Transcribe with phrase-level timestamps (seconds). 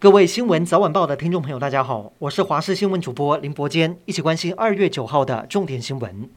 [0.00, 6.30] 各位新闻早晚报的听众朋友，大家好，我是华视新闻主播林伯坚，一起关心二月九号的重点新闻。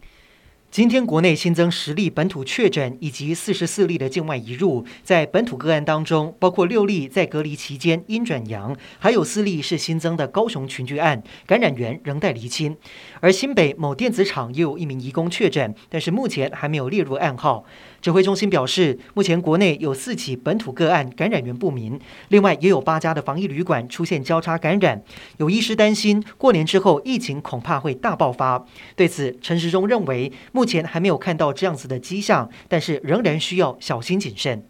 [0.73, 4.83] 今天国内新增十例本土确诊，以及四十四例的境外移入。
[5.03, 12.75] 在本土个案当中，包括六例在隔离期间阴转阳，还有四例是新增的高雄群聚案，感染源仍待厘清。
[13.19, 17.63] 而新北某电子厂也有一名移工确诊，但是目前还没有列入案号。
[18.01, 21.99] 指挥中心表示，目前国内有四起本土个案，感染源不明。
[22.29, 25.03] 另外，也有八家的防疫旅馆出现交叉感染。
[25.37, 28.65] 有医师担心，过年之后疫情恐怕会大爆发。
[28.95, 34.63] 对此，陈时中认为，目目前还没有看到这样子的迹象，但是仍然需要小心谨慎。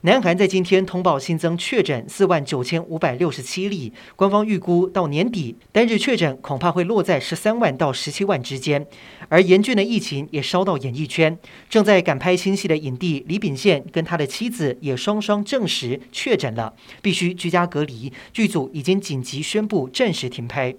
[0.00, 8.86] 南韩在今天通报新增确诊四万九千五百六十七例，官方预估到年底单日确诊恐怕会落在十三万到十七万之间。
[9.28, 20.74] 而严峻的疫情也烧到演艺圈，正在赶拍新戏的影帝李秉宪跟他的妻子也双双证实确诊了，必须居家隔离，剧组已经紧急宣布暂时停拍。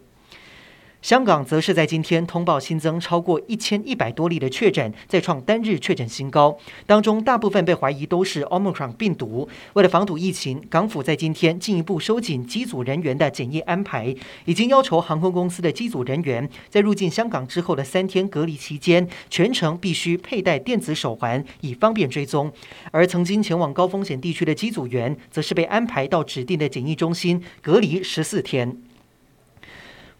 [1.03, 6.57] 香港则是在今天通报新增超过一千一百多例的确诊，再创单日确诊新高。
[6.85, 9.49] 当中大部分被怀疑都是 Omicron 病毒。
[9.73, 22.49] 为了防堵疫情，港府在今天进一步收紧机组人员的检疫安排，已经要求航空公司的机组人员在入境香港之后的三天隔离期间，全程必须佩戴电子手环，以方便追踪。
[22.91, 28.77] 而曾经前往高风险地区的机组员，则是被安排到指定的检疫中心隔离十四天。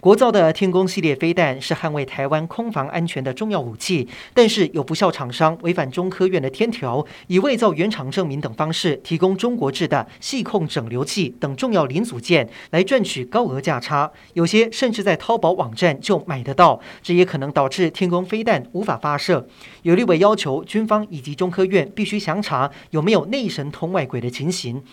[0.04, 19.48] 国造的天宫系列飞弹是捍卫台湾空防安全的重要武器，但是有不肖厂商违反中科院的天条，以伪造原厂证明等方式提供中国制的细控整流器等重要零组件来赚取高额价差，有些甚至在淘宝网站就买得到，这也可能导致天宫飞弹无法发射。
[19.84, 24.84] 有立委要求军方以及中科院必须详查有没有内神通外鬼的情形。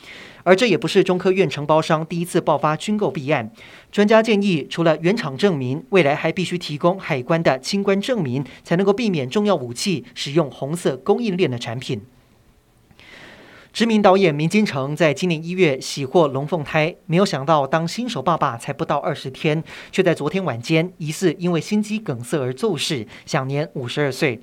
[0.42, 3.52] 而这也不是中科院承包商第一次爆发军购弊案。
[3.92, 12.00] 专家建议，除了原厂证明，未来还必须提供海关的清关证明，才能够避免重要武器使用红色供应链的产品。
[13.72, 19.62] 知名导演明金城在今年一月喜获龙凤胎，没有想到当新手爸爸才不到二十天，
[19.92, 24.40] 却在昨天晚间疑似因为心肌梗塞而骤逝，享年五十二岁。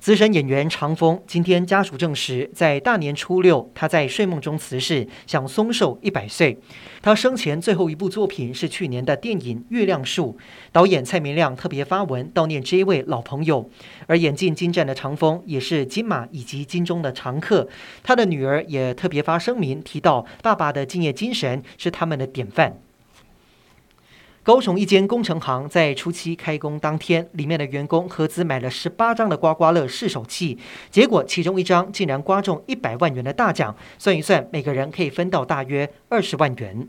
[0.00, 6.56] 资深演员长风今天家属证实，在大年初六，他在睡梦中辞世，享松寿一百岁。
[7.02, 10.38] 他生前最后一部作品是去年的电影《月亮树》，
[10.72, 13.68] 导演蔡明亮特别发文悼念这一位老朋友。
[14.06, 17.68] 而演技精湛的长风也是金马以及金钟的常客，
[18.02, 22.80] 他的女儿也特别发声明提到，爸爸的敬业精神是他们的典范。
[24.42, 30.58] 高雄一间工程行在初期开工当天，里面的员工合资买了十八张的刮刮乐试手气，
[30.90, 36.88] 结果其中一张竟然刮中一百万元的大奖，算一算，每个人可以分到大约二十万元。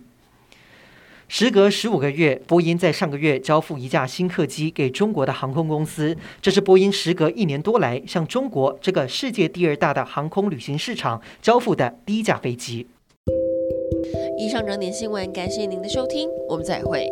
[1.27, 12.87] 时隔十五个月，波音在上个月交付一架新客机给中国的航空公司，这是波音时隔一年多来向中国这个世界第二大的航空旅行市场交付的第一架飞机。
[14.37, 17.05] 以上整点新闻，感谢您的收听，我们再会。